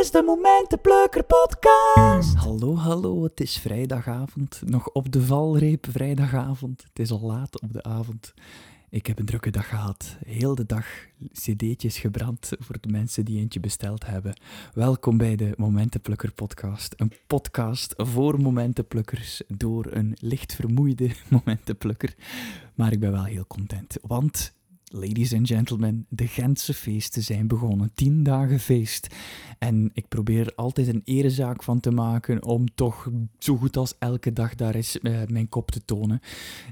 [0.00, 2.34] is de Momentenplukker podcast.
[2.34, 4.62] Hallo, hallo, het is vrijdagavond.
[4.64, 6.82] Nog op de valreep vrijdagavond.
[6.82, 8.34] Het is al laat op de avond.
[8.90, 10.16] Ik heb een drukke dag gehad.
[10.26, 10.86] Heel de dag
[11.32, 14.40] cd'tjes gebrand voor de mensen die eentje besteld hebben.
[14.74, 16.94] Welkom bij de Momentenplukker podcast.
[16.96, 22.14] Een podcast voor momentenplukkers door een licht vermoeide momentenplukker.
[22.74, 24.52] Maar ik ben wel heel content, want
[24.92, 27.90] Ladies and gentlemen, de Gentse feesten zijn begonnen.
[27.94, 29.14] Tien dagen feest.
[29.60, 33.94] En ik probeer er altijd een erezaak van te maken om toch zo goed als
[33.98, 36.20] elke dag daar eens uh, mijn kop te tonen.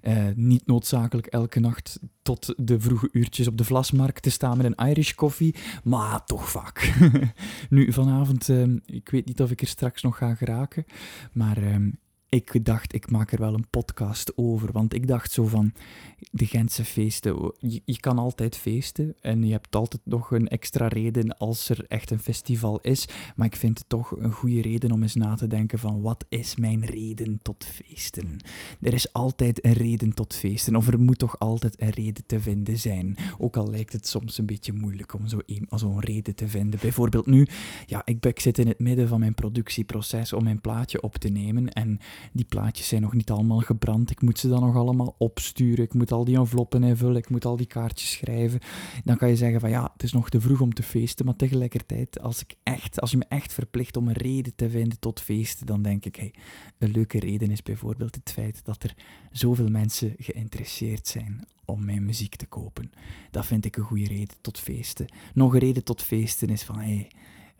[0.02, 4.66] Uh, niet noodzakelijk elke nacht tot de vroege uurtjes op de vlasmarkt te staan met
[4.66, 6.94] een Irish coffee, maar toch vaak.
[7.70, 10.84] nu, vanavond, uh, ik weet niet of ik er straks nog ga geraken,
[11.32, 11.90] maar ehm,
[12.28, 14.72] ik dacht, ik maak er wel een podcast over.
[14.72, 15.72] Want ik dacht zo van,
[16.30, 20.86] de Gentse feesten, je, je, kan altijd feesten en je hebt altijd nog een extra
[20.86, 23.08] reden als er echt een festival is.
[23.36, 26.24] Maar ik vind het toch een goede reden om eens na te denken van, wat
[26.28, 28.36] is mijn reden tot feesten?
[28.80, 32.40] Er is altijd een reden tot feesten, of er moet toch altijd een reden te
[32.40, 33.16] vinden zijn.
[33.38, 35.42] Ook al lijkt het soms een beetje moeilijk om zo'n
[35.76, 36.80] zo reden te vinden.
[36.80, 37.46] Bijvoorbeeld nu,
[37.86, 41.28] ja, ik, ik zit in het midden van mijn productieproces om mijn plaatje op te
[41.28, 41.98] nemen en
[42.32, 44.10] die plaatjes zijn nog niet allemaal gebrand.
[44.10, 45.84] Ik moet ze dan nog allemaal opsturen.
[45.84, 47.16] Ik moet al die enveloppen invullen.
[47.16, 48.60] Ik moet al die kaartjes schrijven.
[49.04, 51.24] Dan kan je zeggen van ja, het is nog te vroeg om te feesten.
[51.24, 54.98] Maar tegelijkertijd, als, ik echt, als je me echt verplicht om een reden te vinden
[54.98, 56.34] tot feesten, dan denk ik, hey,
[56.78, 58.94] een leuke reden is bijvoorbeeld het feit dat er
[59.32, 62.92] zoveel mensen geïnteresseerd zijn om mijn muziek te kopen.
[63.30, 65.06] Dat vind ik een goede reden tot feesten.
[65.34, 67.10] Nog een reden tot feesten is van hey,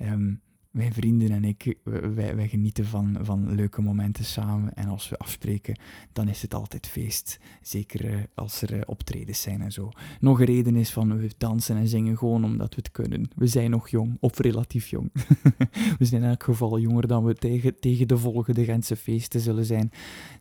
[0.00, 1.78] um, mijn vrienden en ik,
[2.14, 4.74] wij, wij, genieten van, van leuke momenten samen.
[4.74, 5.78] En als we afspreken,
[6.12, 7.38] dan is het altijd feest.
[7.62, 9.90] Zeker uh, als er uh, optredens zijn en zo.
[10.20, 13.30] Nog een reden is van we dansen en zingen gewoon omdat we het kunnen.
[13.36, 15.10] We zijn nog jong, of relatief jong.
[15.98, 19.64] we zijn in elk geval jonger dan we tegen, tegen de volgende Gentse feesten zullen
[19.64, 19.90] zijn.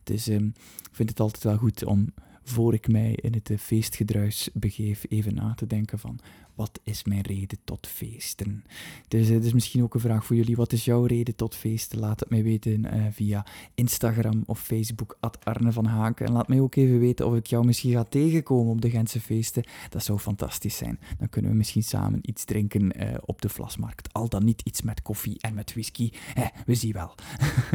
[0.03, 0.53] Dus um,
[0.89, 2.13] ik vind het altijd wel goed om
[2.49, 6.19] voor ik mij in het uh, feestgedruis begeef, even na te denken van
[6.55, 8.63] wat is mijn reden tot feesten?
[9.07, 10.55] Dus het is misschien ook een vraag voor jullie.
[10.55, 11.99] Wat is jouw reden tot feesten?
[11.99, 13.45] Laat het mij weten uh, via
[13.75, 16.25] Instagram of Facebook, at Arne van Haken.
[16.25, 19.19] En laat mij ook even weten of ik jou misschien ga tegenkomen op de Gentse
[19.19, 19.63] feesten.
[19.89, 20.99] Dat zou fantastisch zijn.
[21.17, 22.91] Dan kunnen we misschien samen iets drinken
[23.25, 24.13] op de Vlasmarkt.
[24.13, 26.11] Al dan niet iets met koffie en met whisky.
[26.35, 27.15] Eh, we zien wel.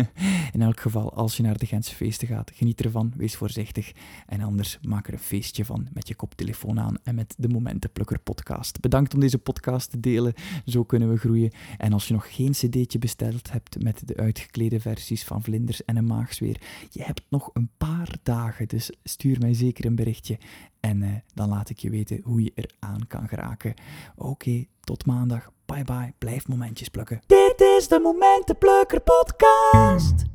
[0.52, 3.92] In elk geval, als je naar de Gentse feesten gaat, geniet ervan, wees voorzichtig.
[4.26, 8.18] En anders maak er een feestje van met je koptelefoon aan en met de Momentenplukker
[8.18, 8.80] podcast.
[8.80, 10.34] Bedankt om deze podcast te delen.
[10.66, 11.52] Zo kunnen we groeien.
[11.78, 15.96] En als je nog geen cd'tje besteld hebt met de uitgeklede versies van Vlinders en
[15.96, 18.68] een Maagzweer, je hebt nog een paar dagen.
[18.68, 20.38] Dus stuur mij zeker een berichtje.
[20.80, 23.74] En uh, dan laat ik je weten hoe je eraan kan geraken.
[24.16, 25.50] Oké, tot maandag.
[25.66, 26.12] Bye bye.
[26.18, 27.20] Blijf momentjes plukken.
[27.26, 30.30] Dit is de Momentenplukker podcast.